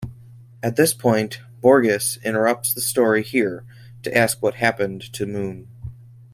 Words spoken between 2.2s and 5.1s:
interrupts the story here to ask what happened